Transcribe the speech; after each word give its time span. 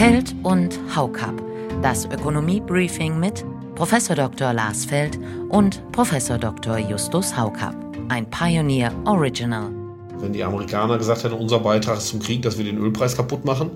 Feld 0.00 0.34
und 0.44 0.80
Haukap. 0.96 1.34
Das 1.82 2.06
Ökonomie-Briefing 2.06 3.20
mit 3.20 3.44
Prof. 3.74 3.92
Dr. 4.08 4.54
Lars 4.54 4.86
Feld 4.86 5.18
und 5.50 5.82
Prof. 5.92 6.10
Dr. 6.40 6.78
Justus 6.78 7.36
Haukap. 7.36 7.74
Ein 8.08 8.24
Pioneer 8.30 8.94
Original. 9.04 9.70
Wenn 10.18 10.32
die 10.32 10.42
Amerikaner 10.42 10.96
gesagt 10.96 11.24
hätten, 11.24 11.34
unser 11.34 11.58
Beitrag 11.58 12.00
zum 12.00 12.18
Krieg, 12.18 12.40
dass 12.40 12.56
wir 12.56 12.64
den 12.64 12.78
Ölpreis 12.78 13.14
kaputt 13.14 13.44
machen, 13.44 13.72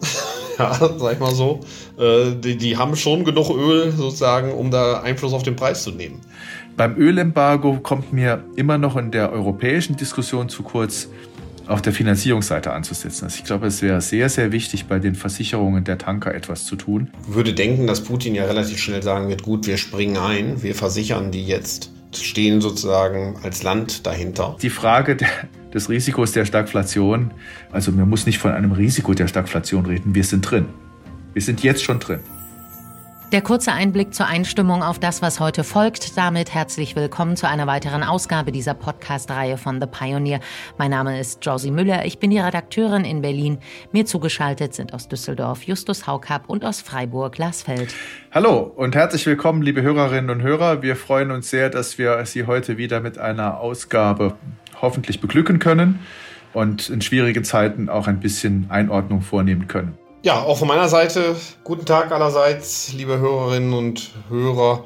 ja, 0.58 0.72
sag 0.72 1.12
ich 1.12 1.20
mal 1.20 1.34
so, 1.34 1.60
äh, 1.98 2.34
die, 2.34 2.56
die 2.56 2.74
haben 2.74 2.96
schon 2.96 3.22
genug 3.22 3.50
Öl 3.50 3.92
sozusagen, 3.92 4.54
um 4.54 4.70
da 4.70 5.02
Einfluss 5.02 5.34
auf 5.34 5.42
den 5.42 5.54
Preis 5.54 5.82
zu 5.82 5.90
nehmen. 5.90 6.22
Beim 6.78 6.96
Ölembargo 6.96 7.78
kommt 7.82 8.10
mir 8.10 8.42
immer 8.56 8.78
noch 8.78 8.96
in 8.96 9.10
der 9.10 9.32
europäischen 9.32 9.96
Diskussion 9.96 10.48
zu 10.48 10.62
kurz, 10.62 11.10
auf 11.68 11.82
der 11.82 11.92
Finanzierungsseite 11.92 12.72
anzusetzen. 12.72 13.24
Also 13.24 13.36
ich 13.38 13.44
glaube, 13.44 13.66
es 13.66 13.82
wäre 13.82 14.00
sehr, 14.00 14.28
sehr 14.28 14.52
wichtig, 14.52 14.86
bei 14.86 14.98
den 14.98 15.14
Versicherungen 15.14 15.84
der 15.84 15.98
Tanker 15.98 16.34
etwas 16.34 16.64
zu 16.64 16.76
tun. 16.76 17.10
Ich 17.28 17.34
würde 17.34 17.52
denken, 17.52 17.86
dass 17.86 18.02
Putin 18.02 18.34
ja 18.34 18.44
relativ 18.44 18.78
schnell 18.78 19.02
sagen 19.02 19.28
wird, 19.28 19.42
gut, 19.42 19.66
wir 19.66 19.76
springen 19.76 20.16
ein, 20.16 20.62
wir 20.62 20.74
versichern 20.74 21.30
die 21.30 21.44
jetzt, 21.44 21.92
stehen 22.14 22.60
sozusagen 22.60 23.36
als 23.42 23.62
Land 23.62 24.06
dahinter. 24.06 24.56
Die 24.62 24.70
Frage 24.70 25.16
der, 25.16 25.28
des 25.74 25.90
Risikos 25.90 26.32
der 26.32 26.46
Stagflation, 26.46 27.32
also 27.70 27.92
man 27.92 28.08
muss 28.08 28.24
nicht 28.24 28.38
von 28.38 28.52
einem 28.52 28.72
Risiko 28.72 29.12
der 29.12 29.28
Stagflation 29.28 29.84
reden, 29.84 30.14
wir 30.14 30.24
sind 30.24 30.40
drin. 30.42 30.66
Wir 31.34 31.42
sind 31.42 31.62
jetzt 31.62 31.84
schon 31.84 32.00
drin. 32.00 32.20
Der 33.30 33.42
kurze 33.42 33.72
Einblick 33.72 34.14
zur 34.14 34.26
Einstimmung 34.26 34.82
auf 34.82 34.98
das, 34.98 35.20
was 35.20 35.38
heute 35.38 35.62
folgt. 35.62 36.16
Damit 36.16 36.54
herzlich 36.54 36.96
willkommen 36.96 37.36
zu 37.36 37.46
einer 37.46 37.66
weiteren 37.66 38.02
Ausgabe 38.02 38.52
dieser 38.52 38.72
Podcast-Reihe 38.72 39.58
von 39.58 39.82
The 39.82 39.86
Pioneer. 39.86 40.40
Mein 40.78 40.92
Name 40.92 41.20
ist 41.20 41.44
Josie 41.44 41.70
Müller. 41.70 42.06
Ich 42.06 42.18
bin 42.18 42.30
die 42.30 42.38
Redakteurin 42.38 43.04
in 43.04 43.20
Berlin. 43.20 43.58
Mir 43.92 44.06
zugeschaltet 44.06 44.72
sind 44.72 44.94
aus 44.94 45.08
Düsseldorf 45.08 45.64
Justus 45.64 46.06
Haukapp 46.06 46.48
und 46.48 46.64
aus 46.64 46.80
Freiburg 46.80 47.34
Glasfeld. 47.34 47.94
Hallo 48.32 48.60
und 48.60 48.94
herzlich 48.96 49.26
willkommen, 49.26 49.60
liebe 49.60 49.82
Hörerinnen 49.82 50.30
und 50.30 50.40
Hörer. 50.40 50.80
Wir 50.80 50.96
freuen 50.96 51.30
uns 51.30 51.50
sehr, 51.50 51.68
dass 51.68 51.98
wir 51.98 52.24
Sie 52.24 52.46
heute 52.46 52.78
wieder 52.78 53.00
mit 53.00 53.18
einer 53.18 53.60
Ausgabe 53.60 54.36
hoffentlich 54.80 55.20
beglücken 55.20 55.58
können 55.58 55.98
und 56.54 56.88
in 56.88 57.02
schwierigen 57.02 57.44
Zeiten 57.44 57.90
auch 57.90 58.06
ein 58.06 58.20
bisschen 58.20 58.70
Einordnung 58.70 59.20
vornehmen 59.20 59.68
können. 59.68 59.98
Ja, 60.24 60.42
auch 60.42 60.58
von 60.58 60.66
meiner 60.66 60.88
Seite 60.88 61.36
guten 61.62 61.86
Tag 61.86 62.10
allerseits, 62.10 62.92
liebe 62.92 63.18
Hörerinnen 63.20 63.72
und 63.72 64.10
Hörer. 64.28 64.84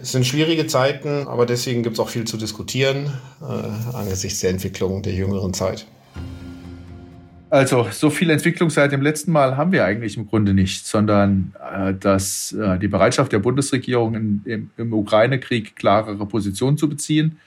Es 0.00 0.12
sind 0.12 0.26
schwierige 0.26 0.66
Zeiten, 0.66 1.28
aber 1.28 1.44
deswegen 1.44 1.82
gibt 1.82 1.94
es 1.94 2.00
auch 2.00 2.08
viel 2.08 2.24
zu 2.24 2.38
diskutieren 2.38 3.12
äh, 3.42 3.94
angesichts 3.94 4.40
der 4.40 4.50
Entwicklung 4.50 5.02
der 5.02 5.12
jüngeren 5.12 5.52
Zeit. 5.52 5.86
Also, 7.50 7.88
so 7.90 8.08
viel 8.08 8.30
Entwicklung 8.30 8.70
seit 8.70 8.92
dem 8.92 9.02
letzten 9.02 9.32
Mal 9.32 9.58
haben 9.58 9.70
wir 9.72 9.84
eigentlich 9.84 10.16
im 10.16 10.26
Grunde 10.26 10.54
nicht, 10.54 10.86
sondern 10.86 11.54
äh, 11.70 11.92
dass 11.92 12.52
äh, 12.52 12.78
die 12.78 12.88
Bereitschaft 12.88 13.32
der 13.32 13.40
Bundesregierung 13.40 14.14
in, 14.14 14.42
im, 14.46 14.70
im 14.78 14.92
Ukraine-Krieg 14.94 15.76
klarere 15.76 16.24
Positionen 16.24 16.78
zu 16.78 16.88
beziehen, 16.88 17.38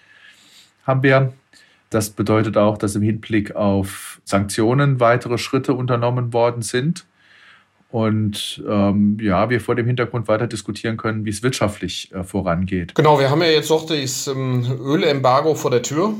haben 0.86 1.02
wir. 1.02 1.34
Das 1.92 2.10
bedeutet 2.10 2.58
auch, 2.58 2.78
dass 2.78 2.96
im 2.96 3.02
Hinblick 3.02 3.56
auf 3.56 4.22
Sanktionen 4.24 5.02
weitere 5.02 5.38
Schritte 5.38 5.74
unternommen 5.74 6.32
worden 6.32 6.62
sind. 6.62 7.06
Und 7.92 8.64
ähm, 8.70 9.18
ja, 9.22 9.50
wir 9.50 9.60
vor 9.60 9.76
dem 9.76 9.86
Hintergrund 9.86 10.30
weiter 10.30 10.48
diskutieren 10.48 10.96
können, 10.96 11.26
wie 11.26 11.30
es 11.30 11.44
wirtschaftlich 11.44 12.10
äh, 12.14 12.24
vorangeht. 12.24 12.96
Genau, 12.96 13.20
wir 13.20 13.30
haben 13.30 13.42
ja 13.42 13.50
jetzt 13.50 13.70
noch 13.70 13.86
das 13.86 14.28
ähm, 14.28 14.66
Ölembargo 14.82 15.54
vor 15.54 15.70
der 15.70 15.82
Tür. 15.82 16.14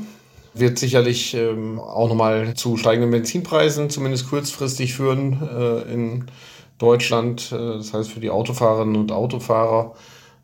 Wird 0.52 0.78
sicherlich 0.78 1.32
ähm, 1.32 1.80
auch 1.80 2.10
nochmal 2.10 2.52
zu 2.52 2.76
steigenden 2.76 3.10
Benzinpreisen, 3.10 3.88
zumindest 3.88 4.28
kurzfristig 4.28 4.92
führen 4.92 5.40
äh, 5.40 5.90
in 5.90 6.26
Deutschland. 6.76 7.50
Äh, 7.50 7.56
das 7.56 7.94
heißt, 7.94 8.12
für 8.12 8.20
die 8.20 8.28
Autofahrerinnen 8.28 8.96
und 8.96 9.10
Autofahrer 9.10 9.94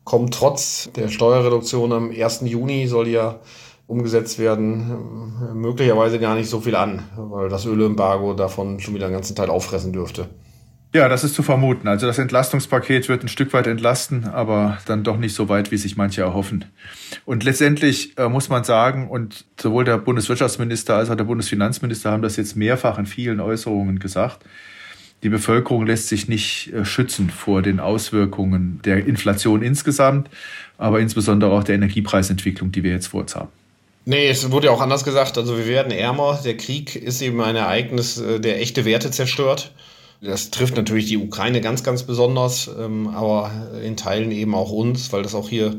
kommt 0.05 0.33
trotz 0.33 0.89
der 0.95 1.09
Steuerreduktion 1.09 1.91
am 1.91 2.09
1. 2.09 2.41
Juni 2.45 2.87
soll 2.87 3.07
ja 3.07 3.39
umgesetzt 3.89 4.37
werden, 4.37 5.51
möglicherweise 5.55 6.19
gar 6.19 6.35
nicht 6.35 6.47
so 6.47 6.61
viel 6.61 6.75
an, 6.75 7.01
weil 7.17 7.49
das 7.49 7.65
Ölembargo 7.65 8.35
davon 8.35 8.79
schon 8.79 8.93
wieder 8.93 9.07
einen 9.07 9.15
ganzen 9.15 9.35
Teil 9.35 9.49
auffressen 9.49 9.91
dürfte. 9.91 10.29
Ja, 10.93 11.07
das 11.07 11.23
ist 11.23 11.33
zu 11.33 11.43
vermuten. 11.43 11.87
Also 11.87 12.05
das 12.05 12.19
Entlastungspaket 12.19 13.09
wird 13.09 13.23
ein 13.23 13.27
Stück 13.27 13.51
weit 13.53 13.67
entlasten, 13.67 14.25
aber 14.25 14.77
dann 14.85 15.03
doch 15.03 15.17
nicht 15.17 15.33
so 15.35 15.49
weit, 15.49 15.71
wie 15.71 15.77
sich 15.77 15.97
manche 15.97 16.21
erhoffen. 16.21 16.65
Und 17.25 17.43
letztendlich 17.43 18.17
äh, 18.17 18.29
muss 18.29 18.49
man 18.49 18.63
sagen, 18.63 19.09
und 19.09 19.45
sowohl 19.59 19.85
der 19.85 19.97
Bundeswirtschaftsminister 19.97 20.95
als 20.95 21.09
auch 21.09 21.15
der 21.15 21.23
Bundesfinanzminister 21.23 22.11
haben 22.11 22.23
das 22.23 22.37
jetzt 22.37 22.55
mehrfach 22.55 22.97
in 22.99 23.07
vielen 23.07 23.39
Äußerungen 23.39 23.99
gesagt, 23.99 24.45
die 25.21 25.29
Bevölkerung 25.29 25.85
lässt 25.85 26.07
sich 26.07 26.27
nicht 26.27 26.73
äh, 26.73 26.85
schützen 26.85 27.29
vor 27.29 27.61
den 27.61 27.79
Auswirkungen 27.79 28.81
der 28.85 29.05
Inflation 29.05 29.61
insgesamt, 29.61 30.29
aber 30.77 30.99
insbesondere 30.99 31.51
auch 31.51 31.63
der 31.63 31.75
Energiepreisentwicklung, 31.75 32.71
die 32.71 32.83
wir 32.83 32.91
jetzt 32.91 33.07
vor 33.07 33.21
uns 33.21 33.35
haben. 33.35 33.49
Nee, 34.09 34.27
es 34.27 34.49
wurde 34.49 34.65
ja 34.65 34.73
auch 34.73 34.81
anders 34.81 35.03
gesagt. 35.03 35.37
Also 35.37 35.55
wir 35.55 35.67
werden 35.67 35.91
ärmer. 35.91 36.39
Der 36.43 36.57
Krieg 36.57 36.95
ist 36.95 37.21
eben 37.21 37.39
ein 37.41 37.55
Ereignis, 37.55 38.17
äh, 38.17 38.39
der 38.39 38.59
echte 38.59 38.83
Werte 38.83 39.11
zerstört. 39.11 39.71
Das 40.19 40.49
trifft 40.49 40.75
natürlich 40.75 41.05
die 41.05 41.17
Ukraine 41.17 41.61
ganz, 41.61 41.83
ganz 41.83 42.01
besonders, 42.01 42.71
ähm, 42.75 43.07
aber 43.09 43.51
in 43.83 43.97
Teilen 43.97 44.31
eben 44.31 44.55
auch 44.55 44.71
uns, 44.71 45.13
weil 45.13 45.21
das 45.21 45.35
auch 45.35 45.47
hier 45.47 45.77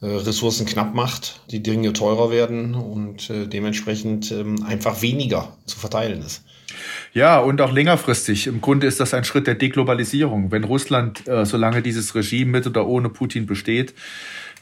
äh, 0.00 0.06
Ressourcen 0.06 0.64
knapp 0.64 0.94
macht, 0.94 1.42
die 1.50 1.62
Dinge 1.62 1.92
teurer 1.92 2.30
werden 2.30 2.74
und 2.74 3.28
äh, 3.28 3.46
dementsprechend 3.46 4.32
ähm, 4.32 4.64
einfach 4.66 5.02
weniger 5.02 5.54
zu 5.66 5.78
verteilen 5.78 6.22
ist. 6.22 6.44
Ja, 7.12 7.40
und 7.40 7.60
auch 7.60 7.72
längerfristig. 7.72 8.46
Im 8.46 8.62
Grunde 8.62 8.86
ist 8.86 9.00
das 9.00 9.12
ein 9.12 9.24
Schritt 9.24 9.46
der 9.46 9.54
Deglobalisierung. 9.54 10.50
Wenn 10.50 10.64
Russland, 10.64 11.22
solange 11.44 11.80
dieses 11.80 12.14
Regime 12.14 12.50
mit 12.50 12.66
oder 12.66 12.86
ohne 12.86 13.08
Putin 13.08 13.46
besteht, 13.46 13.94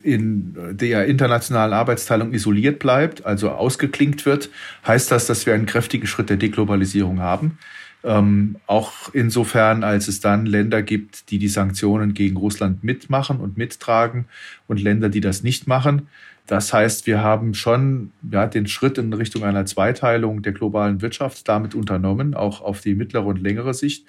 in 0.04 0.54
der 0.72 1.06
internationalen 1.06 1.72
Arbeitsteilung 1.72 2.32
isoliert 2.32 2.78
bleibt, 2.78 3.25
also 3.25 3.50
ausgeklinkt 3.50 4.26
wird, 4.26 4.50
heißt 4.87 5.10
das, 5.10 5.26
dass 5.26 5.47
wir 5.47 5.54
einen 5.54 5.66
kräftigen 5.66 6.06
Schritt 6.06 6.28
der 6.28 6.37
Deglobalisierung 6.37 7.20
haben. 7.20 7.59
Ähm, 8.04 8.56
auch 8.66 8.92
insofern, 9.15 9.82
als 9.82 10.09
es 10.09 10.20
dann 10.20 10.44
Länder 10.44 10.82
gibt, 10.82 11.31
die 11.31 11.38
die 11.38 11.48
Sanktionen 11.48 12.12
gegen 12.12 12.37
Russland 12.37 12.84
mitmachen 12.84 13.38
und 13.38 13.56
mittragen 13.56 14.26
und 14.69 14.78
Länder, 14.82 15.09
die 15.09 15.22
das 15.22 15.42
nicht 15.42 15.66
machen. 15.66 16.09
Das 16.47 16.75
heißt, 16.75 17.06
wir 17.06 17.22
haben 17.22 17.54
schon 17.54 18.12
ja, 18.31 18.47
den 18.47 18.66
Schritt 18.66 18.98
in 18.98 19.10
Richtung 19.15 19.44
einer 19.44 19.65
Zweiteilung 19.65 20.42
der 20.42 20.53
globalen 20.53 21.00
Wirtschaft 21.00 21.48
damit 21.48 21.75
unternommen, 21.75 22.34
auch 22.34 22.60
auf 22.60 22.82
die 22.82 22.94
mittlere 22.94 23.25
und 23.25 23.41
längere 23.41 23.72
Sicht. 23.72 24.04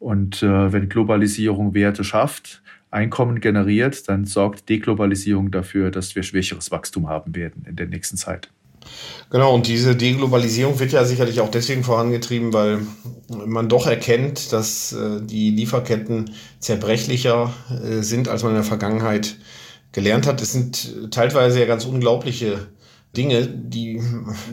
Und 0.00 0.42
äh, 0.42 0.72
wenn 0.72 0.88
Globalisierung 0.88 1.74
Werte 1.74 2.02
schafft, 2.02 2.62
Einkommen 2.90 3.40
generiert, 3.40 4.08
dann 4.08 4.24
sorgt 4.24 4.68
Deglobalisierung 4.68 5.50
dafür, 5.50 5.90
dass 5.90 6.14
wir 6.14 6.22
schwächeres 6.22 6.70
Wachstum 6.70 7.08
haben 7.08 7.34
werden 7.34 7.64
in 7.68 7.76
der 7.76 7.86
nächsten 7.86 8.16
Zeit. 8.16 8.50
Genau, 9.30 9.54
und 9.54 9.66
diese 9.66 9.94
Deglobalisierung 9.94 10.78
wird 10.78 10.92
ja 10.92 11.04
sicherlich 11.04 11.40
auch 11.40 11.50
deswegen 11.50 11.84
vorangetrieben, 11.84 12.52
weil 12.52 12.80
man 13.28 13.68
doch 13.68 13.86
erkennt, 13.86 14.52
dass 14.52 14.92
äh, 14.92 15.20
die 15.22 15.50
Lieferketten 15.50 16.30
zerbrechlicher 16.58 17.52
äh, 17.70 18.02
sind, 18.02 18.28
als 18.28 18.42
man 18.42 18.52
in 18.52 18.56
der 18.56 18.64
Vergangenheit 18.64 19.36
gelernt 19.92 20.26
hat. 20.26 20.40
Es 20.40 20.52
sind 20.52 21.10
teilweise 21.10 21.60
ja 21.60 21.66
ganz 21.66 21.84
unglaubliche 21.84 22.68
Dinge, 23.16 23.46
die 23.46 24.00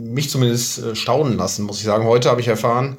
mich 0.01 0.29
zumindest 0.29 0.83
äh, 0.83 0.95
staunen 0.95 1.37
lassen, 1.37 1.65
muss 1.65 1.79
ich 1.79 1.85
sagen. 1.85 2.05
Heute 2.05 2.29
habe 2.29 2.41
ich 2.41 2.47
erfahren, 2.47 2.97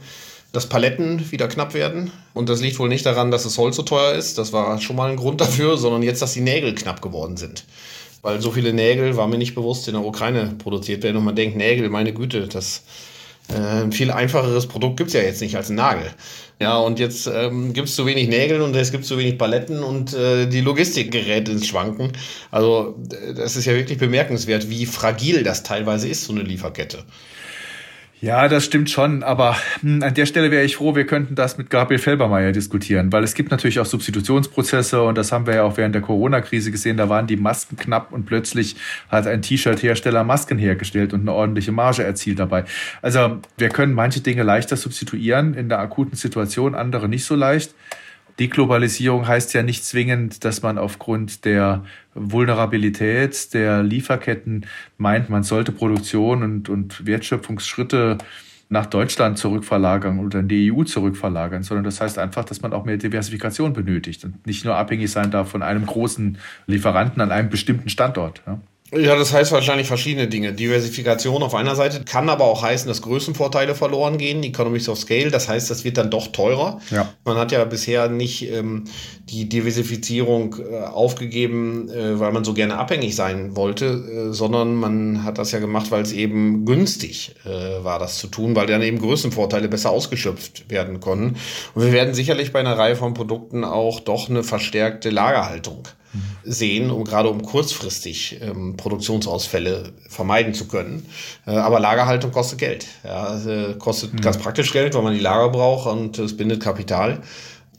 dass 0.56 0.70
Paletten 0.70 1.30
wieder 1.30 1.48
knapp 1.48 1.74
werden. 1.74 2.10
Und 2.32 2.48
das 2.48 2.62
liegt 2.62 2.78
wohl 2.78 2.88
nicht 2.88 3.04
daran, 3.04 3.30
dass 3.30 3.42
das 3.42 3.58
Holz 3.58 3.76
so 3.76 3.82
teuer 3.82 4.14
ist. 4.14 4.38
Das 4.38 4.54
war 4.54 4.80
schon 4.80 4.96
mal 4.96 5.10
ein 5.10 5.18
Grund 5.18 5.42
dafür, 5.42 5.76
sondern 5.76 6.02
jetzt, 6.02 6.22
dass 6.22 6.32
die 6.32 6.40
Nägel 6.40 6.74
knapp 6.74 7.02
geworden 7.02 7.36
sind. 7.36 7.64
Weil 8.22 8.40
so 8.40 8.50
viele 8.50 8.72
Nägel, 8.72 9.18
war 9.18 9.26
mir 9.26 9.36
nicht 9.36 9.54
bewusst, 9.54 9.86
in 9.86 9.92
der 9.92 10.02
Ukraine 10.02 10.54
produziert 10.56 11.02
werden. 11.02 11.18
Und 11.18 11.24
man 11.24 11.36
denkt, 11.36 11.58
Nägel, 11.58 11.90
meine 11.90 12.14
Güte, 12.14 12.48
das 12.48 12.84
äh, 13.50 13.82
ein 13.82 13.92
viel 13.92 14.10
einfacheres 14.10 14.66
Produkt 14.66 14.96
gibt 14.96 15.08
es 15.08 15.14
ja 15.14 15.20
jetzt 15.20 15.42
nicht 15.42 15.56
als 15.56 15.68
ein 15.68 15.74
Nagel. 15.74 16.10
Ja, 16.58 16.78
und 16.78 16.98
jetzt 16.98 17.26
ähm, 17.26 17.74
gibt 17.74 17.88
es 17.88 17.94
zu 17.94 18.06
wenig 18.06 18.28
Nägel 18.28 18.62
und 18.62 18.74
es 18.74 18.90
gibt 18.90 19.04
zu 19.04 19.18
wenig 19.18 19.36
Paletten 19.36 19.82
und 19.82 20.14
äh, 20.14 20.46
die 20.46 20.62
Logistik 20.62 21.10
gerät 21.10 21.50
ins 21.50 21.66
Schwanken. 21.66 22.12
Also 22.50 22.96
das 23.34 23.56
ist 23.56 23.66
ja 23.66 23.74
wirklich 23.74 23.98
bemerkenswert, 23.98 24.70
wie 24.70 24.86
fragil 24.86 25.42
das 25.42 25.64
teilweise 25.64 26.08
ist, 26.08 26.24
so 26.24 26.32
eine 26.32 26.44
Lieferkette. 26.44 27.04
Ja, 28.26 28.48
das 28.48 28.64
stimmt 28.64 28.90
schon, 28.90 29.22
aber 29.22 29.56
hm, 29.82 30.02
an 30.02 30.12
der 30.12 30.26
Stelle 30.26 30.50
wäre 30.50 30.64
ich 30.64 30.74
froh, 30.74 30.96
wir 30.96 31.06
könnten 31.06 31.36
das 31.36 31.58
mit 31.58 31.70
Gabriel 31.70 32.00
Felbermeier 32.00 32.50
diskutieren, 32.50 33.12
weil 33.12 33.22
es 33.22 33.34
gibt 33.34 33.52
natürlich 33.52 33.78
auch 33.78 33.86
Substitutionsprozesse 33.86 35.00
und 35.00 35.16
das 35.16 35.30
haben 35.30 35.46
wir 35.46 35.54
ja 35.54 35.62
auch 35.62 35.76
während 35.76 35.94
der 35.94 36.02
Corona-Krise 36.02 36.72
gesehen, 36.72 36.96
da 36.96 37.08
waren 37.08 37.28
die 37.28 37.36
Masken 37.36 37.76
knapp 37.76 38.12
und 38.12 38.26
plötzlich 38.26 38.74
hat 39.10 39.28
ein 39.28 39.42
T-Shirt-Hersteller 39.42 40.24
Masken 40.24 40.58
hergestellt 40.58 41.12
und 41.12 41.20
eine 41.20 41.34
ordentliche 41.34 41.70
Marge 41.70 42.02
erzielt 42.02 42.40
dabei. 42.40 42.64
Also 43.00 43.38
wir 43.58 43.68
können 43.68 43.94
manche 43.94 44.22
Dinge 44.22 44.42
leichter 44.42 44.74
substituieren 44.74 45.54
in 45.54 45.68
der 45.68 45.78
akuten 45.78 46.16
Situation, 46.16 46.74
andere 46.74 47.08
nicht 47.08 47.26
so 47.26 47.36
leicht. 47.36 47.76
Deglobalisierung 48.38 49.26
heißt 49.26 49.54
ja 49.54 49.62
nicht 49.62 49.84
zwingend, 49.84 50.44
dass 50.44 50.62
man 50.62 50.76
aufgrund 50.78 51.44
der 51.44 51.84
Vulnerabilität 52.14 53.54
der 53.54 53.82
Lieferketten 53.82 54.66
meint, 54.98 55.30
man 55.30 55.42
sollte 55.42 55.72
Produktion 55.72 56.42
und, 56.42 56.68
und 56.68 57.06
Wertschöpfungsschritte 57.06 58.18
nach 58.68 58.86
Deutschland 58.86 59.38
zurückverlagern 59.38 60.18
oder 60.18 60.40
in 60.40 60.48
die 60.48 60.72
EU 60.72 60.82
zurückverlagern, 60.82 61.62
sondern 61.62 61.84
das 61.84 62.00
heißt 62.00 62.18
einfach, 62.18 62.44
dass 62.44 62.62
man 62.62 62.72
auch 62.72 62.84
mehr 62.84 62.96
Diversifikation 62.96 63.72
benötigt 63.72 64.24
und 64.24 64.44
nicht 64.46 64.64
nur 64.64 64.74
abhängig 64.74 65.10
sein 65.10 65.30
darf 65.30 65.50
von 65.50 65.62
einem 65.62 65.86
großen 65.86 66.38
Lieferanten 66.66 67.22
an 67.22 67.30
einem 67.30 67.48
bestimmten 67.48 67.88
Standort. 67.88 68.42
Ja. 68.46 68.60
Ja, 68.92 69.16
das 69.16 69.32
heißt 69.32 69.50
wahrscheinlich 69.50 69.88
verschiedene 69.88 70.28
Dinge. 70.28 70.52
Diversifikation 70.52 71.42
auf 71.42 71.56
einer 71.56 71.74
Seite 71.74 72.04
kann 72.04 72.28
aber 72.28 72.44
auch 72.44 72.62
heißen, 72.62 72.86
dass 72.86 73.02
Größenvorteile 73.02 73.74
verloren 73.74 74.16
gehen, 74.16 74.44
Economies 74.44 74.88
of 74.88 74.98
Scale. 74.98 75.30
Das 75.32 75.48
heißt, 75.48 75.68
das 75.68 75.82
wird 75.82 75.96
dann 75.96 76.08
doch 76.08 76.28
teurer. 76.28 76.80
Ja. 76.92 77.12
Man 77.24 77.36
hat 77.36 77.50
ja 77.50 77.64
bisher 77.64 78.08
nicht 78.08 78.48
ähm, 78.48 78.84
die 79.28 79.48
Diversifizierung 79.48 80.56
äh, 80.60 80.84
aufgegeben, 80.84 81.88
äh, 81.90 82.20
weil 82.20 82.30
man 82.30 82.44
so 82.44 82.54
gerne 82.54 82.78
abhängig 82.78 83.16
sein 83.16 83.56
wollte, 83.56 83.86
äh, 83.86 84.32
sondern 84.32 84.76
man 84.76 85.24
hat 85.24 85.38
das 85.38 85.50
ja 85.50 85.58
gemacht, 85.58 85.90
weil 85.90 86.02
es 86.02 86.12
eben 86.12 86.64
günstig 86.64 87.34
äh, 87.44 87.82
war, 87.82 87.98
das 87.98 88.18
zu 88.18 88.28
tun, 88.28 88.54
weil 88.54 88.68
dann 88.68 88.82
eben 88.82 89.00
Größenvorteile 89.00 89.68
besser 89.68 89.90
ausgeschöpft 89.90 90.70
werden 90.70 91.00
konnten. 91.00 91.34
Und 91.74 91.84
wir 91.84 91.92
werden 91.92 92.14
sicherlich 92.14 92.52
bei 92.52 92.60
einer 92.60 92.78
Reihe 92.78 92.94
von 92.94 93.14
Produkten 93.14 93.64
auch 93.64 93.98
doch 93.98 94.30
eine 94.30 94.44
verstärkte 94.44 95.10
Lagerhaltung 95.10 95.88
sehen, 96.44 96.90
um 96.90 97.04
gerade 97.04 97.28
um 97.28 97.42
kurzfristig 97.42 98.38
ähm, 98.40 98.76
Produktionsausfälle 98.76 99.92
vermeiden 100.08 100.54
zu 100.54 100.66
können. 100.68 101.06
Äh, 101.46 101.52
aber 101.52 101.80
Lagerhaltung 101.80 102.32
kostet 102.32 102.58
Geld. 102.58 102.86
Ja, 103.04 103.38
äh, 103.44 103.74
kostet 103.74 104.12
mhm. 104.12 104.20
ganz 104.20 104.38
praktisch 104.38 104.72
Geld, 104.72 104.94
weil 104.94 105.02
man 105.02 105.14
die 105.14 105.20
Lager 105.20 105.50
braucht 105.50 105.86
und 105.86 106.18
es 106.18 106.36
bindet 106.36 106.62
Kapital. 106.62 107.22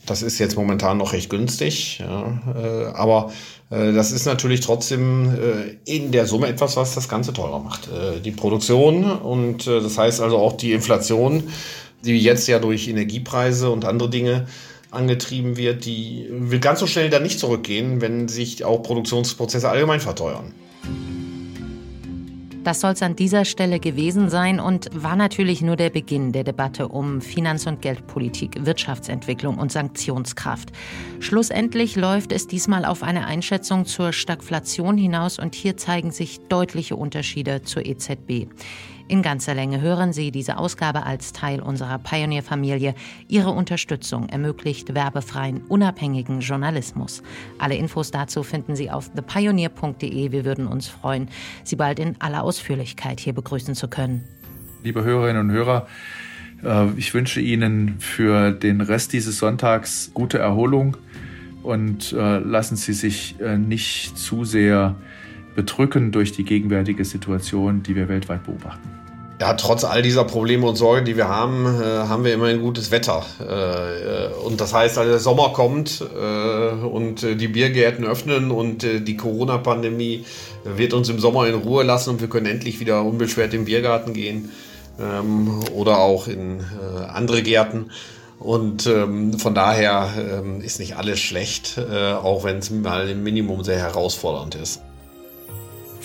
Das 0.06 0.22
ist 0.22 0.40
jetzt 0.40 0.56
momentan 0.56 0.98
noch 0.98 1.12
recht 1.12 1.30
günstig, 1.30 2.00
ja, 2.00 2.40
äh, 2.56 2.86
aber 2.94 3.32
äh, 3.70 3.92
das 3.92 4.12
ist 4.12 4.26
natürlich 4.26 4.62
trotzdem 4.62 5.36
äh, 5.36 5.76
in 5.84 6.12
der 6.12 6.26
Summe 6.26 6.48
etwas, 6.48 6.78
was 6.78 6.96
das 6.96 7.10
Ganze 7.10 7.34
teurer 7.34 7.60
macht. 7.60 7.88
Äh, 7.88 8.22
die 8.22 8.32
Produktion 8.32 9.04
und 9.04 9.68
das 9.68 9.98
heißt 9.98 10.22
also 10.22 10.38
auch 10.38 10.54
die 10.54 10.72
Inflation, 10.72 11.44
die 12.04 12.18
jetzt 12.18 12.48
ja 12.48 12.60
durch 12.60 12.88
Energiepreise 12.88 13.70
und 13.70 13.86
andere 13.86 14.10
Dinge 14.10 14.48
angetrieben 14.98 15.56
wird, 15.56 15.86
die 15.86 16.28
will 16.30 16.60
ganz 16.60 16.80
so 16.80 16.88
schnell 16.88 17.10
dann 17.10 17.24
nicht 17.24 17.40
zurückgehen, 17.40 18.02
wenn 18.02 18.28
sich 18.28 18.66
auch 18.66 18.84
Produktionsprozesse 18.84 19.70
allgemein 19.70 20.00
verteuern. 20.00 20.54
Das 22.68 22.82
soll 22.82 22.92
es 22.92 23.02
an 23.02 23.16
dieser 23.16 23.46
Stelle 23.46 23.80
gewesen 23.80 24.30
sein 24.30 24.60
und 24.60 24.90
war 24.92 25.16
natürlich 25.16 25.62
nur 25.62 25.78
der 25.78 25.90
Beginn 25.90 26.34
der 26.34 26.44
Debatte 26.44 26.90
um 26.90 27.22
Finanz- 27.22 27.66
und 27.66 27.82
Geldpolitik, 27.82 28.66
Wirtschaftsentwicklung 28.66 29.58
und 29.58 29.72
Sanktionskraft. 29.72 30.74
Schlussendlich 31.22 31.96
läuft 31.96 32.34
es 32.34 32.46
diesmal 32.46 32.84
auf 32.84 33.04
eine 33.04 33.26
Einschätzung 33.26 33.86
zur 33.86 34.12
Stagflation 34.12 34.98
hinaus 34.98 35.40
und 35.40 35.56
hier 35.56 35.78
zeigen 35.78 36.12
sich 36.12 36.42
deutliche 36.50 36.98
Unterschiede 36.98 37.62
zur 37.62 37.86
EZB. 37.86 38.48
In 39.10 39.22
ganzer 39.22 39.56
Länge 39.56 39.80
hören 39.80 40.12
Sie 40.12 40.32
diese 40.32 40.58
Ausgabe 40.58 41.04
als 41.04 41.32
Teil 41.32 41.62
unserer 41.62 41.98
Pioneer-Familie. 41.98 42.94
Ihre 43.30 43.52
Unterstützung 43.52 44.28
ermöglicht 44.28 44.96
werbefreien, 44.96 45.62
unabhängigen 45.70 46.42
Journalismus. 46.42 47.24
Alle 47.58 47.76
Infos 47.76 48.12
dazu 48.12 48.44
finden 48.44 48.76
Sie 48.76 48.92
auf 48.92 49.10
thepioneer.de. 49.14 50.32
Wir 50.34 50.44
würden 50.44 50.68
uns 50.68 50.90
freuen, 50.90 51.30
Sie 51.64 51.78
bald 51.78 52.00
in 52.00 52.20
aller 52.20 52.44
Ausführlichkeit 52.44 53.22
hier 53.22 53.32
begrüßen 53.32 53.76
zu 53.76 53.88
können. 53.88 54.26
Liebe 54.84 55.06
Hörerinnen 55.06 55.50
und 55.50 55.52
Hörer, 55.52 55.88
äh, 56.66 56.88
ich 56.98 57.14
wünsche 57.14 57.40
Ihnen 57.40 58.00
für 58.00 58.52
den 58.52 58.82
Rest 58.82 59.14
dieses 59.14 59.38
Sonntags 59.38 60.12
gute 60.14 60.38
Erholung 60.38 60.98
und 61.64 62.12
äh, 62.12 62.40
lassen 62.40 62.76
Sie 62.76 62.94
sich 62.94 63.40
äh, 63.40 63.58
nicht 63.58 64.18
zu 64.18 64.44
sehr 64.44 64.96
bedrücken 65.58 66.12
durch 66.12 66.32
die 66.32 66.46
gegenwärtige 66.46 67.04
Situation, 67.04 67.82
die 67.82 67.96
wir 67.96 68.08
weltweit 68.08 68.44
beobachten. 68.46 68.88
Ja, 69.42 69.54
trotz 69.56 69.84
all 69.84 70.04
dieser 70.04 70.24
Probleme 70.24 70.68
und 70.68 70.76
Sorgen, 70.76 71.06
die 71.06 71.18
wir 71.18 71.28
haben, 71.28 71.66
äh, 71.66 71.84
haben 71.84 72.24
wir 72.24 72.34
immerhin 72.34 72.62
gutes 72.62 72.92
Wetter. 72.92 73.26
Äh, 73.40 74.34
und 74.46 74.62
das 74.62 74.74
heißt, 74.74 75.00
also 75.00 75.10
der 75.10 75.20
Sommer 75.20 75.54
kommt 75.54 76.02
äh, 76.02 76.86
und 76.86 77.24
äh, 77.24 77.36
die 77.36 77.48
Biergärten 77.48 78.06
öffnen 78.06 78.52
und 78.52 78.84
äh, 78.84 79.02
die 79.02 79.18
Corona-Pandemie 79.18 80.26
wird 80.64 80.94
uns 80.94 81.10
im 81.10 81.20
Sommer 81.20 81.48
in 81.48 81.56
Ruhe 81.56 81.84
lassen 81.84 82.12
und 82.12 82.22
wir 82.22 82.30
können 82.30 82.46
endlich 82.46 82.80
wieder 82.80 83.04
unbeschwert 83.04 83.54
im 83.56 83.66
Biergarten 83.66 84.14
gehen 84.14 84.52
ähm, 85.00 85.60
oder 85.74 85.98
auch 85.98 86.28
in 86.28 86.60
äh, 86.60 87.04
andere 87.08 87.42
Gärten. 87.42 87.92
Und 88.40 88.86
ähm, 88.86 89.40
von 89.40 89.56
daher 89.56 90.10
ähm, 90.18 90.62
ist 90.62 90.80
nicht 90.80 90.98
alles 90.98 91.20
schlecht, 91.20 91.80
auch 91.80 92.44
wenn 92.44 92.60
es 92.60 92.70
mal 92.70 93.10
im 93.10 93.24
Minimum 93.24 93.64
sehr 93.64 93.80
herausfordernd 93.80 94.54
ist. 94.54 94.82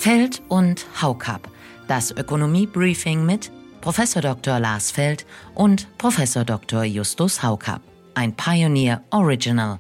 Feld 0.03 0.43
und 0.49 0.85
Haukap. 1.01 1.49
Das 1.87 2.11
Ökonomie-Briefing 2.11 3.25
mit 3.25 3.53
Prof. 3.81 4.01
Dr. 4.21 4.59
Lars 4.59 4.91
Feld 4.91 5.25
und 5.55 5.97
Prof. 5.97 6.17
Dr. 6.45 6.83
Justus 6.83 7.41
Haukap. 7.41 7.83
Ein 8.15 8.35
Pioneer 8.35 9.01
Original. 9.11 9.79